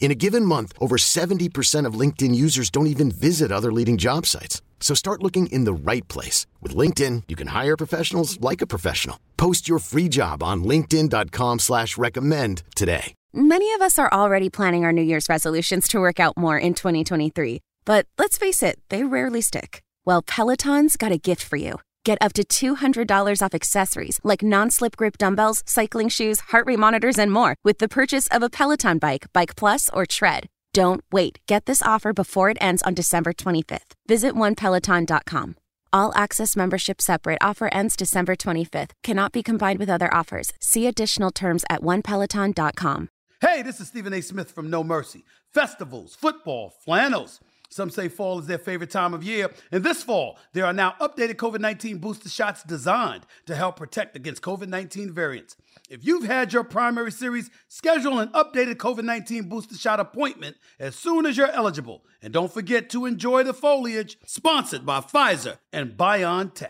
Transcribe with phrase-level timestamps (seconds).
[0.00, 4.24] In a given month, over 70% of LinkedIn users don't even visit other leading job
[4.24, 4.62] sites.
[4.80, 6.46] So start looking in the right place.
[6.62, 9.18] With LinkedIn, you can hire professionals like a professional.
[9.36, 13.14] Post your free job on linkedin.com slash recommend today.
[13.34, 16.72] Many of us are already planning our New Year's resolutions to work out more in
[16.74, 17.60] 2023.
[17.84, 19.82] But let's face it, they rarely stick.
[20.06, 21.78] Well, Peloton's got a gift for you.
[22.08, 27.18] Get up to $200 off accessories like non-slip grip dumbbells, cycling shoes, heart rate monitors,
[27.18, 30.46] and more with the purchase of a Peloton bike, Bike Plus, or Tread.
[30.72, 31.38] Don't wait.
[31.46, 33.92] Get this offer before it ends on December 25th.
[34.06, 35.56] Visit onepeloton.com.
[35.92, 38.92] All access membership separate offer ends December 25th.
[39.02, 40.50] Cannot be combined with other offers.
[40.60, 43.10] See additional terms at onepeloton.com.
[43.42, 44.22] Hey, this is Stephen A.
[44.22, 45.26] Smith from No Mercy.
[45.52, 47.40] Festivals, football, flannels.
[47.70, 49.50] Some say fall is their favorite time of year.
[49.70, 54.16] And this fall, there are now updated COVID 19 booster shots designed to help protect
[54.16, 55.56] against COVID 19 variants.
[55.90, 60.96] If you've had your primary series, schedule an updated COVID 19 booster shot appointment as
[60.96, 62.04] soon as you're eligible.
[62.22, 66.68] And don't forget to enjoy the foliage, sponsored by Pfizer and BioNTech.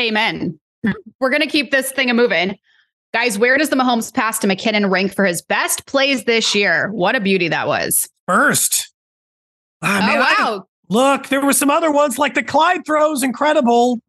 [0.00, 0.60] Amen.
[1.20, 2.58] We're going to keep this thing a moving.
[3.12, 6.90] Guys, where does the Mahomes pass to McKinnon rank for his best plays this year?
[6.92, 8.08] What a beauty that was.
[8.26, 8.92] First.
[9.86, 10.66] Ah, oh, man, I- wow.
[10.88, 14.00] look, there were some other ones like the Clyde throws, incredible.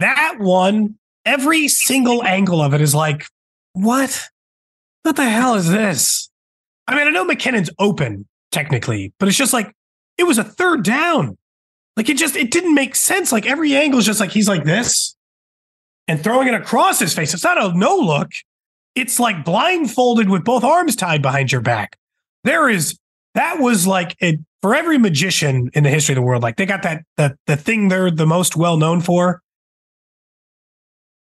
[0.00, 3.26] That one, every single angle of it is like,
[3.72, 4.28] what?
[5.02, 6.30] What the hell is this?
[6.86, 9.72] I mean, I know McKinnon's open technically, but it's just like
[10.16, 11.36] it was a third down.
[11.96, 13.32] Like it just it didn't make sense.
[13.32, 15.16] Like every angle is just like he's like this
[16.06, 17.34] and throwing it across his face.
[17.34, 18.30] It's not a no look.
[18.94, 21.96] It's like blindfolded with both arms tied behind your back.
[22.44, 22.98] There is
[23.34, 26.42] that was like a, for every magician in the history of the world.
[26.42, 29.42] Like they got that the the thing they're the most well known for.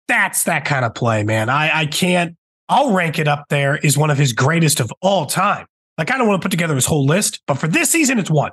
[0.08, 1.50] That's that kind of play, man.
[1.50, 2.36] I I can't.
[2.70, 5.68] I'll rank it up there is one of his greatest of all time.
[5.98, 8.52] I don't want to put together his whole list, but for this season, it's one.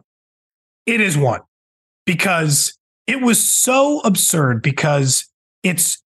[0.87, 1.41] It is one
[2.07, 5.27] because it was so absurd because
[5.63, 6.03] it's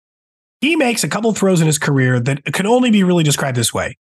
[0.62, 3.74] he makes a couple throws in his career that can only be really described this
[3.74, 3.98] way.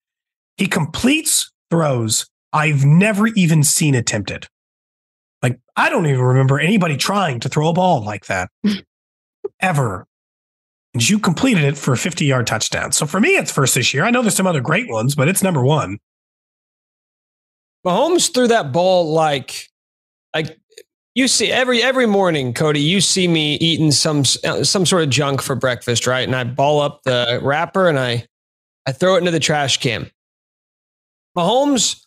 [0.57, 4.47] He completes throws I've never even seen attempted.
[5.41, 8.49] Like I don't even remember anybody trying to throw a ball like that
[9.59, 10.07] ever.
[10.93, 12.91] And you completed it for a 50 yard touchdown.
[12.91, 14.03] So for me, it's first this year.
[14.03, 15.99] I know there's some other great ones, but it's number one.
[17.85, 19.67] Mahomes threw that ball like,
[20.35, 20.59] like
[21.15, 22.81] you see every every morning, Cody.
[22.81, 26.27] You see me eating some some sort of junk for breakfast, right?
[26.27, 28.25] And I ball up the wrapper and I
[28.85, 30.09] I throw it into the trash can.
[31.38, 32.01] Mahomes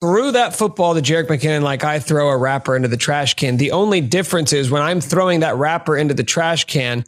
[0.00, 3.56] threw that football to Jerick McKinnon like I throw a wrapper into the trash can.
[3.56, 7.04] The only difference is when I'm throwing that wrapper into the trash can,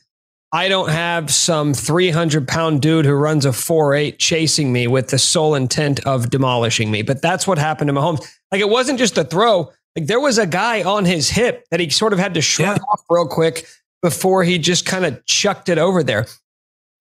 [0.52, 5.08] I don't have some 300 pound dude who runs a 4 8 chasing me with
[5.10, 7.02] the sole intent of demolishing me.
[7.02, 8.26] But that's what happened to Mahomes.
[8.50, 11.78] Like it wasn't just the throw, like there was a guy on his hip that
[11.78, 12.82] he sort of had to shrug Yeah.
[12.90, 13.66] off real quick
[14.02, 16.26] before he just kind of chucked it over there.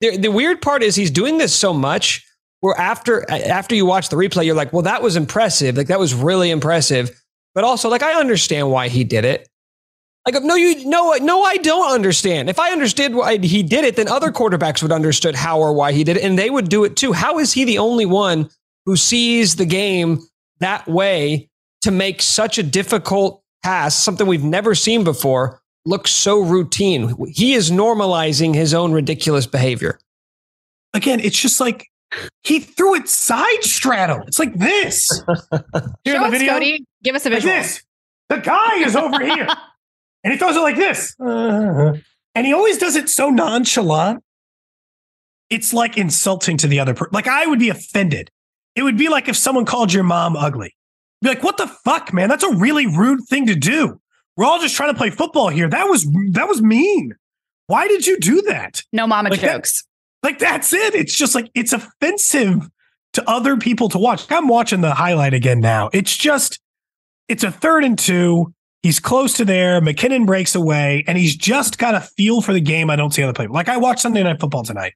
[0.02, 2.26] The, the weird part is he's doing this so much
[2.62, 5.78] where after after you watch the replay, you're like, well, that was impressive.
[5.78, 7.12] Like that was really impressive.
[7.56, 9.50] But also, like, I understand why he did it.
[10.26, 12.50] Like, no, you no, no, I don't understand.
[12.50, 15.92] If I understood why he did it, then other quarterbacks would understood how or why
[15.92, 17.14] he did it, and they would do it too.
[17.14, 18.50] How is he the only one
[18.86, 20.20] who sees the game
[20.60, 21.50] that way
[21.82, 27.16] to make such a difficult pass, something we've never seen before, look so routine?
[27.30, 30.00] He is normalizing his own ridiculous behavior.
[30.94, 31.89] Again, it's just like
[32.44, 34.22] he threw it side straddle.
[34.28, 35.08] It's like this.
[36.04, 36.54] Hear Show the video?
[36.54, 36.86] Cody.
[37.04, 37.84] Give us a Like this.
[38.30, 39.48] The guy is over here.
[40.22, 41.16] And he throws it like this.
[41.18, 41.94] Uh-huh.
[42.36, 44.22] And he always does it so nonchalant.
[45.50, 47.12] It's like insulting to the other person.
[47.14, 48.30] Like I would be offended.
[48.76, 50.76] It would be like if someone called your mom ugly.
[51.22, 52.28] Be like, what the fuck, man?
[52.28, 54.02] That's a really rude thing to do.
[54.36, 55.70] We're all just trying to play football here.
[55.70, 57.14] That was that was mean.
[57.68, 58.84] Why did you do that?
[58.92, 59.86] No mama Like that- jokes.
[60.24, 60.96] Like that's it.
[60.96, 62.70] It's just like it's offensive
[63.14, 64.26] to other people to watch.
[64.32, 65.90] I'm watching the highlight again now.
[65.94, 66.60] It's just
[67.28, 68.54] it's a third and two.
[68.84, 69.82] He's close to there.
[69.82, 73.22] McKinnon breaks away, and he's just got a feel for the game I don't see
[73.22, 73.48] on the play.
[73.48, 74.94] Like I watched Sunday Night Football tonight,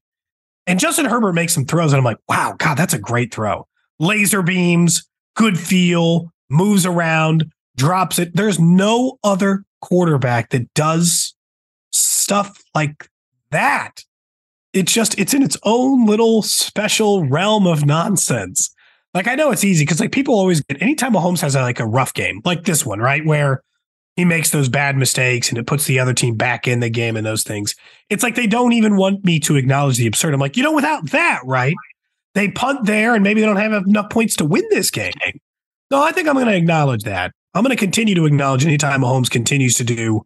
[0.67, 3.67] and Justin Herbert makes some throws, and I'm like, wow, God, that's a great throw.
[3.99, 8.35] Laser beams, good feel, moves around, drops it.
[8.35, 11.35] There's no other quarterback that does
[11.91, 13.09] stuff like
[13.51, 14.03] that.
[14.73, 18.73] It's just, it's in its own little special realm of nonsense.
[19.13, 21.79] Like I know it's easy because like people always get anytime Mahomes has a, like
[21.79, 23.23] a rough game, like this one, right?
[23.23, 23.61] Where
[24.15, 27.15] he makes those bad mistakes and it puts the other team back in the game
[27.15, 27.75] and those things.
[28.09, 30.33] It's like they don't even want me to acknowledge the absurd.
[30.33, 31.75] I'm like, you know, without that, right?
[32.33, 35.13] They punt there and maybe they don't have enough points to win this game.
[35.91, 37.31] No, I think I'm going to acknowledge that.
[37.53, 40.25] I'm going to continue to acknowledge anytime Mahomes continues to do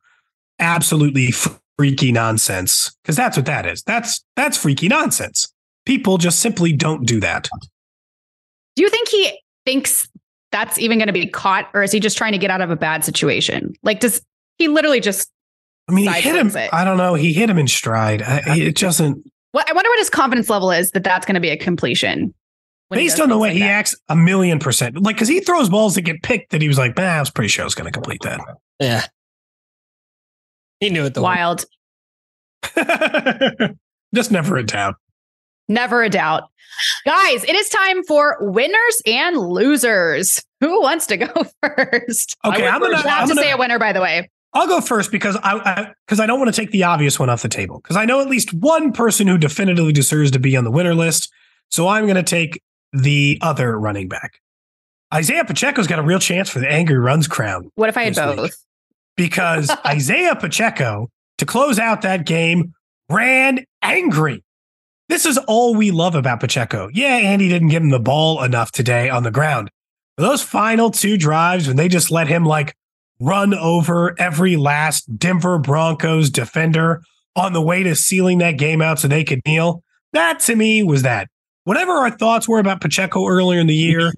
[0.59, 1.33] absolutely
[1.77, 3.83] freaky nonsense because that's what that is.
[3.83, 5.51] That's that's freaky nonsense.
[5.85, 7.49] People just simply don't do that.
[8.75, 10.07] Do you think he thinks
[10.51, 12.69] that's even going to be caught, or is he just trying to get out of
[12.69, 13.73] a bad situation?
[13.83, 14.21] Like, does
[14.57, 15.29] he literally just?
[15.89, 16.47] I mean, he hit him.
[16.55, 16.73] It?
[16.73, 17.13] I don't know.
[17.13, 18.21] He hit him in stride.
[18.21, 19.25] I, it doesn't.
[19.51, 22.33] What I wonder what his confidence level is that that's going to be a completion.
[22.89, 23.69] Based on the way like he that.
[23.69, 25.01] acts, a million percent.
[25.01, 27.29] Like, because he throws balls that get picked that he was like, nah, I was
[27.29, 28.39] pretty sure I was going to complete that.
[28.79, 29.05] Yeah.
[30.79, 31.65] He knew it the wild.
[34.15, 34.95] Just never a doubt.
[35.67, 36.43] Never a doubt.
[37.05, 40.41] Guys, it is time for winners and losers.
[40.61, 41.27] Who wants to go
[41.63, 42.37] first?
[42.45, 44.29] Okay, I'm gonna, have I'm to gonna, say a winner, by the way.
[44.53, 47.29] I'll go first because I because I, I, don't want to take the obvious one
[47.29, 50.55] off the table because I know at least one person who definitively deserves to be
[50.55, 51.31] on the winner list.
[51.69, 52.61] So I'm going to take
[52.93, 54.39] the other running back.
[55.13, 57.71] Isaiah Pacheco's got a real chance for the angry runs crown.
[57.75, 58.39] What if I had both?
[58.39, 58.51] Week.
[59.17, 62.73] Because Isaiah Pacheco to close out that game
[63.09, 64.43] ran angry.
[65.09, 66.89] This is all we love about Pacheco.
[66.93, 69.69] Yeah, Andy didn't give him the ball enough today on the ground.
[70.17, 72.75] But those final two drives when they just let him like
[73.19, 77.01] run over every last Denver Broncos defender
[77.35, 79.83] on the way to sealing that game out so they could kneel,
[80.13, 81.29] that to me was that.
[81.63, 84.11] Whatever our thoughts were about Pacheco earlier in the year,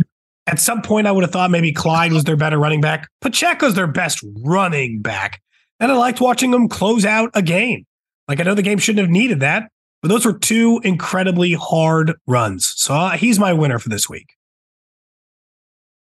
[0.49, 3.07] at some point I would have thought maybe Clyde was their better running back.
[3.21, 5.41] Pacheco's their best running back.
[5.79, 7.85] And I liked watching them close out a game.
[8.27, 9.69] Like I know the game shouldn't have needed that,
[10.01, 12.73] but those were two incredibly hard runs.
[12.77, 14.35] So uh, he's my winner for this week.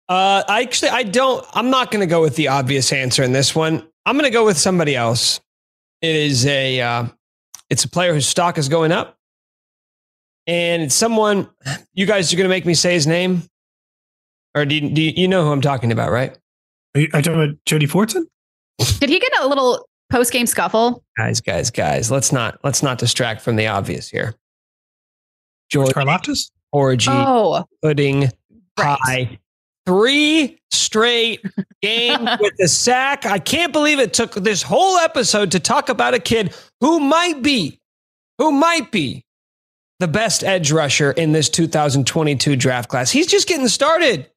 [0.08, 1.44] Uh, I actually, I don't.
[1.52, 3.88] I'm not going to go with the obvious answer in this one.
[4.04, 5.40] I'm going to go with somebody else.
[6.00, 7.06] It is a, uh,
[7.70, 9.16] it's a player whose stock is going up,
[10.46, 11.50] and it's someone.
[11.92, 13.42] You guys are going to make me say his name,
[14.56, 16.36] or do you, do you, you know who I'm talking about, right?
[16.94, 18.24] Are you, are you talking about Jody Fortson?
[18.98, 21.04] Did he get a little post game scuffle?
[21.16, 24.34] Guys, guys, guys, let's not let's not distract from the obvious here.
[25.70, 26.50] George Karlaftis?
[26.72, 28.30] Orgy oh, pudding
[28.76, 28.96] pie.
[29.06, 29.38] Right.
[29.86, 31.44] Three straight
[31.82, 33.24] games with the sack.
[33.24, 37.42] I can't believe it took this whole episode to talk about a kid who might
[37.42, 37.80] be,
[38.38, 39.24] who might be
[40.00, 43.10] the best edge rusher in this 2022 draft class.
[43.10, 44.28] He's just getting started.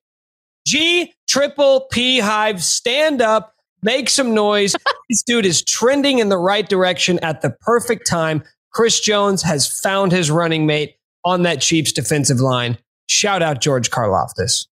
[0.69, 4.75] G triple P hive, stand up make some noise.
[5.09, 8.43] this dude is trending in the right direction at the perfect time.
[8.71, 10.95] Chris Jones has found his running mate
[11.25, 12.77] on that Chiefs defensive line.
[13.07, 14.67] Shout out George Karlaftis.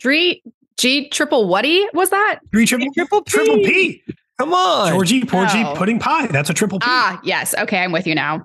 [0.00, 0.42] G,
[0.76, 2.40] G triple whaty was that?
[2.50, 3.30] Three triple, triple P.
[3.30, 4.02] Triple P.
[4.40, 4.92] Come on.
[4.92, 5.74] Georgie Porgy oh.
[5.76, 6.26] pudding pie.
[6.26, 6.86] That's a triple P.
[6.88, 7.54] Ah, yes.
[7.54, 8.44] Okay, I'm with you now.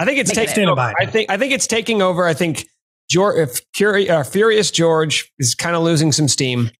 [0.00, 0.80] I think it's taking over.
[0.80, 2.26] I think I think it's taking over.
[2.26, 2.66] I think
[3.08, 6.70] George, if Curi- uh, Furious George is kind of losing some steam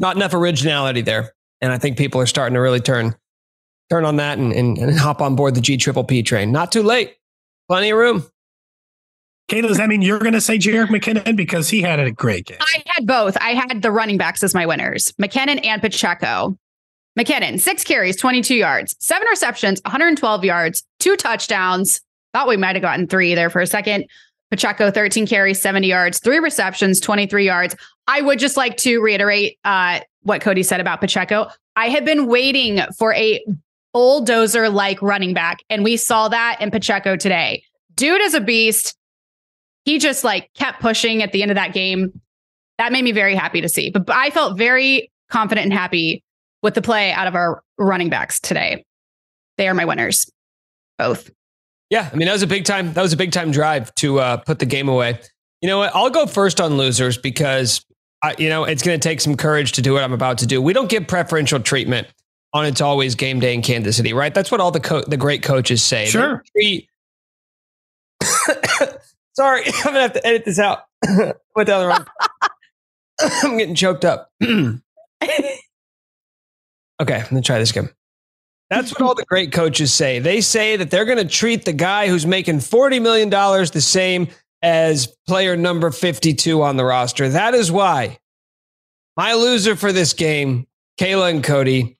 [0.00, 1.32] not enough originality there.
[1.60, 3.16] And I think people are starting to really turn
[3.90, 6.52] turn on that and, and, and hop on board the G Triple P train.
[6.52, 7.16] Not too late.
[7.68, 8.24] Plenty of room.
[9.50, 12.46] Kayla, does that mean you're going to say Jerick McKinnon because he had a great
[12.46, 12.58] game?
[12.60, 13.36] I had both.
[13.40, 16.58] I had the running backs as my winners, McKinnon and Pacheco.
[17.18, 22.02] McKinnon, six carries, 22 yards, seven receptions, 112 yards, two touchdowns.
[22.34, 24.04] Thought we might have gotten three there for a second.
[24.50, 27.76] Pacheco, 13 carries, 70 yards, three receptions, 23 yards.
[28.06, 31.48] I would just like to reiterate uh, what Cody said about Pacheco.
[31.76, 33.44] I have been waiting for a
[33.92, 37.62] bulldozer like running back, and we saw that in Pacheco today.
[37.94, 38.96] Dude is a beast.
[39.84, 42.20] He just like kept pushing at the end of that game.
[42.78, 43.90] That made me very happy to see.
[43.90, 46.22] But I felt very confident and happy
[46.62, 48.84] with the play out of our running backs today.
[49.56, 50.30] They are my winners,
[50.96, 51.30] both.
[51.90, 52.92] Yeah, I mean that was a big time.
[52.92, 55.20] That was a big time drive to uh, put the game away.
[55.62, 55.94] You know what?
[55.94, 57.84] I'll go first on losers because
[58.22, 60.46] I, you know, it's going to take some courage to do what I'm about to
[60.46, 60.60] do.
[60.60, 62.08] We don't give preferential treatment
[62.52, 64.34] on it's always game day in Kansas City, right?
[64.34, 66.06] That's what all the co- the great coaches say.
[66.06, 66.42] Sure.
[66.56, 66.88] treat-
[69.34, 70.80] Sorry, I'm gonna have to edit this out.
[71.06, 72.06] Went down the wrong.
[73.42, 74.30] I'm getting choked up.
[74.42, 74.80] okay,
[77.00, 77.90] I'm gonna try this again.
[78.70, 80.18] That's what all the great coaches say.
[80.18, 84.28] They say that they're going to treat the guy who's making $40 million the same
[84.62, 87.28] as player number 52 on the roster.
[87.28, 88.18] That is why
[89.16, 90.66] my loser for this game,
[91.00, 91.96] Kayla and Cody,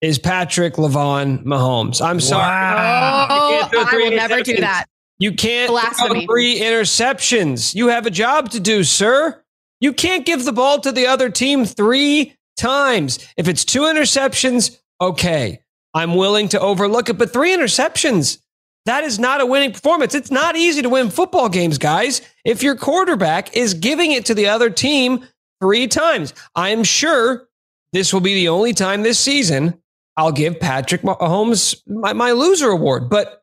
[0.00, 2.00] is Patrick Lavon Mahomes.
[2.00, 2.42] I'm sorry.
[2.42, 3.26] Wow.
[3.30, 4.86] Oh, can't I will never do that.
[5.18, 6.26] You can't throw Blasphemy.
[6.26, 7.74] three interceptions.
[7.74, 9.42] You have a job to do, sir.
[9.80, 13.18] You can't give the ball to the other team three times.
[13.36, 15.60] If it's two interceptions, okay.
[15.94, 18.38] I'm willing to overlook it, but three interceptions,
[18.86, 20.14] that is not a winning performance.
[20.14, 24.34] It's not easy to win football games, guys, if your quarterback is giving it to
[24.34, 25.26] the other team
[25.60, 26.34] three times.
[26.56, 27.48] I am sure
[27.92, 29.80] this will be the only time this season
[30.16, 33.08] I'll give Patrick Mahomes my, my loser award.
[33.08, 33.42] But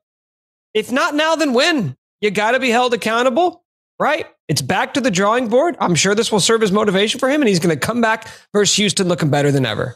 [0.73, 1.95] if not now, then when?
[2.21, 3.63] You got to be held accountable,
[3.99, 4.27] right?
[4.47, 5.77] It's back to the drawing board.
[5.79, 8.27] I'm sure this will serve as motivation for him, and he's going to come back
[8.53, 9.95] versus Houston looking better than ever.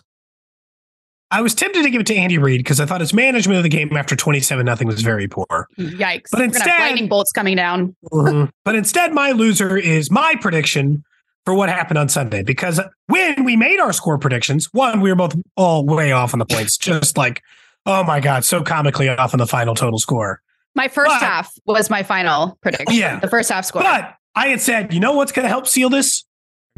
[1.34, 3.64] I was tempted to give it to Andy Reid because I thought his management of
[3.64, 5.68] the game after 27 nothing was very poor.
[5.80, 6.30] Yikes.
[6.32, 7.96] But instead- lightning bolts coming down.
[8.12, 8.50] Mm-hmm.
[8.64, 11.04] but instead, my loser is my prediction
[11.46, 12.44] for what happened on Sunday.
[12.44, 16.40] Because when we made our score predictions, one, we were both all way off on
[16.40, 17.42] the points, just like,
[17.88, 20.40] oh my God, so comically off on the final total score.
[20.76, 22.96] My first But- half was my final prediction.
[22.96, 23.20] Yeah.
[23.20, 23.82] The first half score.
[23.82, 26.26] But I had said, you know what's going to help seal this?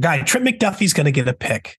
[0.01, 1.77] Guy, Trent McDuffie's going to get a pick.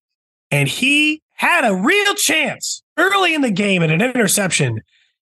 [0.50, 4.82] And he had a real chance early in the game at an interception,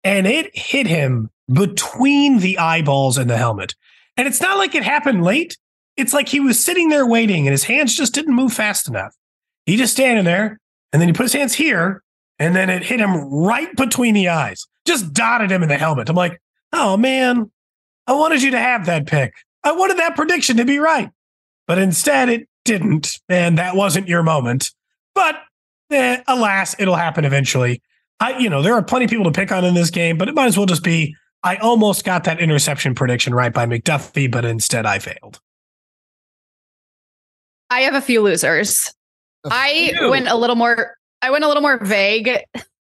[0.02, 3.74] and it hit him between the eyeballs and the helmet.
[4.16, 5.56] And it's not like it happened late.
[5.96, 9.14] It's like he was sitting there waiting and his hands just didn't move fast enough.
[9.64, 10.58] He just standing there,
[10.92, 12.02] and then he put his hands here,
[12.38, 16.08] and then it hit him right between the eyes, just dotted him in the helmet.
[16.08, 16.40] I'm like,
[16.72, 17.50] oh man,
[18.06, 19.34] I wanted you to have that pick.
[19.64, 21.10] I wanted that prediction to be right.
[21.66, 23.18] But instead, it didn't.
[23.28, 24.70] And that wasn't your moment.
[25.14, 25.36] But
[25.90, 27.82] eh, alas, it'll happen eventually.
[28.20, 30.28] I, you know, there are plenty of people to pick on in this game, but
[30.28, 34.30] it might as well just be I almost got that interception prediction right by McDuffie,
[34.30, 35.38] but instead I failed.
[37.70, 38.92] I have a few losers.
[39.44, 40.10] I few.
[40.10, 42.28] went a little more I went a little more vague.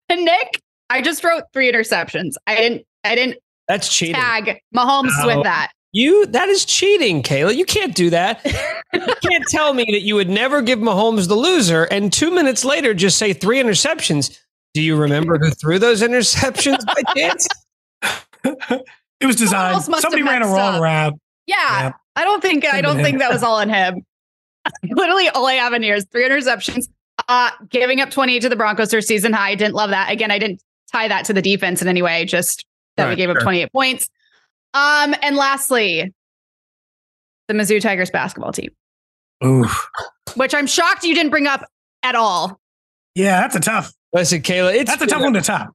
[0.09, 0.61] And Nick,
[0.91, 2.33] I just wrote three interceptions.
[2.47, 4.15] I didn't I didn't That's cheating.
[4.17, 5.27] tag Mahomes No.
[5.37, 5.73] with that.
[5.95, 7.55] You that is cheating, Kayla.
[7.55, 8.45] You can't do that.
[8.93, 12.65] you can't tell me that you would never give Mahomes the loser and two minutes
[12.65, 14.37] later just say three interceptions.
[14.75, 17.47] Do you remember who threw those interceptions by chance?
[19.21, 19.75] It was designed.
[19.77, 20.83] else must have Somebody ran a wrong up.
[20.83, 21.15] route.
[21.47, 21.93] Yeah, Yeah.
[22.17, 24.03] I don't think I don't think that was all on him.
[24.83, 26.89] Literally, all I have in here is three interceptions.
[27.29, 29.55] Uh, giving up 28 to the Broncos their season high.
[29.55, 30.11] Didn't love that.
[30.11, 30.61] Again, I didn't
[30.91, 32.25] tie that to the defense in any way.
[32.25, 32.65] Just
[32.97, 33.43] that we Right, gave up sure.
[33.43, 34.09] 28 points.
[34.75, 36.13] Um, and lastly,
[37.49, 38.71] the Mizzou Tigers basketball team,
[39.45, 39.89] Oof.
[40.35, 41.65] which I'm shocked you didn't bring up
[42.03, 42.61] at all.
[43.15, 43.93] Yeah, that's a tough.
[44.13, 45.73] Listen, Kayla, it's That's a tough one to top.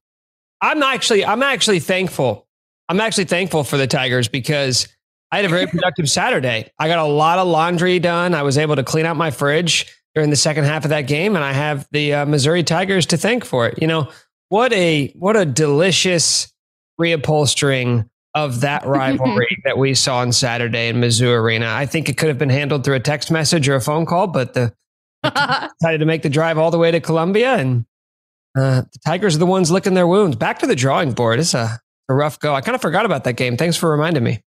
[0.60, 2.46] I'm actually I'm actually thankful.
[2.88, 4.88] I'm actually thankful for the Tigers because
[5.32, 6.70] I had a very productive Saturday.
[6.78, 8.34] I got a lot of laundry done.
[8.34, 11.36] I was able to clean out my fridge during the second half of that game,
[11.36, 13.80] and I have the uh, Missouri Tigers to thank for it.
[13.80, 14.10] You know
[14.50, 16.52] what a what a delicious
[17.00, 21.66] reupholstering of that rivalry that we saw on Saturday in Mizzou Arena.
[21.68, 24.26] I think it could have been handled through a text message or a phone call,
[24.26, 24.72] but the
[25.80, 27.84] decided to make the drive all the way to Columbia, and
[28.56, 30.36] uh, the Tigers are the ones licking their wounds.
[30.36, 31.38] Back to the drawing board.
[31.40, 32.54] It's a, a rough go.
[32.54, 33.56] I kind of forgot about that game.
[33.56, 34.42] Thanks for reminding me.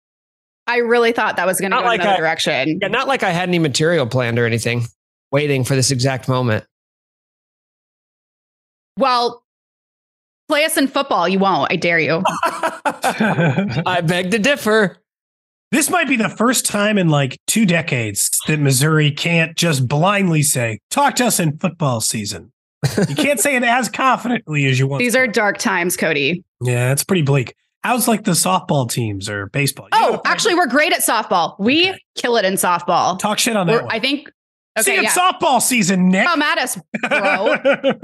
[0.67, 2.79] I really thought that was going to go like another I- direction.
[2.81, 4.85] Yeah, not like I had any material planned or anything,
[5.31, 6.65] waiting for this exact moment.
[8.97, 9.43] Well,
[10.49, 11.29] play us in football.
[11.29, 11.71] You won't.
[11.71, 12.21] I dare you.
[12.83, 14.97] I beg to differ.
[15.71, 20.41] This might be the first time in like two decades that Missouri can't just blindly
[20.41, 22.51] say, talk to us in football season.
[23.07, 24.99] You can't say it as confidently as you want.
[24.99, 26.43] These are dark times, Cody.
[26.61, 27.53] yeah, it's pretty bleak.
[27.83, 29.85] How's like the softball teams or baseball?
[29.93, 31.55] You Oh, actually, we're great at softball.
[31.59, 31.99] We Okay.
[32.15, 33.19] kill it in softball.
[33.19, 33.95] talk shit on We're- that one.
[33.95, 34.29] I think.
[34.79, 35.31] See, Okay, it's yeah.
[35.33, 36.25] softball season, Nick.
[36.25, 37.19] Come at us, bro.
[37.19, 37.49] All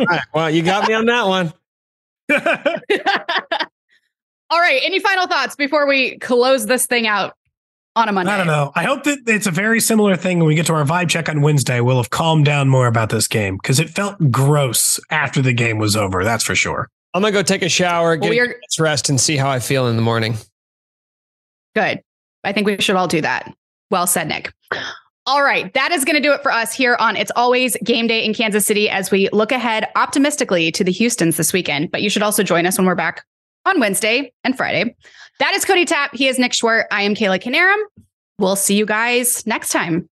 [0.08, 1.54] right, well, you got me on that one.
[4.52, 4.82] All right.
[4.84, 7.34] Any final thoughts before we close this thing out
[7.96, 8.32] on a Monday?
[8.32, 8.72] I don't know.
[8.76, 11.30] I hope that it's a very similar thing when we get to our vibe check
[11.30, 11.82] on Wednesday.
[11.82, 15.78] We'll have calmed down more about this game because it felt gross after the game
[15.80, 16.24] was over.
[16.24, 16.90] That's for sure.
[17.14, 19.60] I'm gonna go take a shower, get We a are- rest, and see how I
[19.60, 20.36] feel in the morning.
[21.74, 22.02] Good.
[22.44, 23.52] I think we should all do that.
[23.90, 24.52] Well said, Nick.
[25.28, 28.06] All right, that is going to do it for us here on It's Always Game
[28.06, 31.90] Day in Kansas City as we look ahead optimistically to the Houstons this weekend.
[31.90, 33.26] But you should also join us when we're back
[33.66, 34.96] on Wednesday and Friday.
[35.40, 36.14] That is Cody Tapp.
[36.14, 36.86] He is Nick Schwerdt.
[36.92, 37.82] I am Kayla Canarum.
[38.38, 40.08] We'll see you guys next time.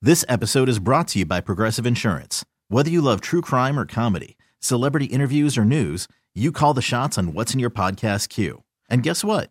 [0.00, 2.44] This episode is brought to you by Progressive Insurance.
[2.68, 6.06] Whether you love true crime or comedy, celebrity interviews or news,
[6.36, 8.62] you call the shots on what's in your podcast queue.
[8.88, 9.50] And guess what?